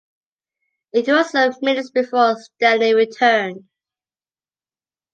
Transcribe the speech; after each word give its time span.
It 0.93 1.07
was 1.07 1.29
some 1.29 1.53
minutes 1.61 1.91
before 1.91 2.33
Stanley 2.39 2.95
returned. 2.95 3.65